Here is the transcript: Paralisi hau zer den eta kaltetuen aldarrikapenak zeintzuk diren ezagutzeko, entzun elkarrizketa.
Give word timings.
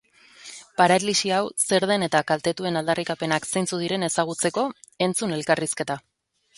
Paralisi 0.79 1.31
hau 1.35 1.41
zer 1.65 1.85
den 1.91 2.07
eta 2.07 2.23
kaltetuen 2.33 2.81
aldarrikapenak 2.83 3.49
zeintzuk 3.55 3.85
diren 3.87 4.09
ezagutzeko, 4.11 4.69
entzun 5.11 5.41
elkarrizketa. 5.41 6.05